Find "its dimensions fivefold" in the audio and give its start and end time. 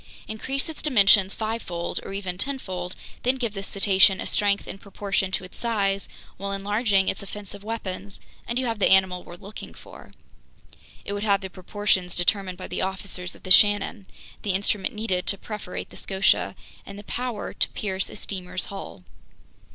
0.67-1.99